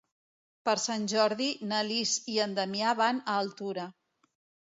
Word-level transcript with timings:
Per 0.67 0.73
Sant 0.83 1.03
Jordi 1.11 1.49
na 1.73 1.81
Lis 1.89 2.15
i 2.35 2.39
en 2.45 2.57
Damià 2.61 2.97
van 3.01 3.23
a 3.35 3.35
Altura. 3.45 3.85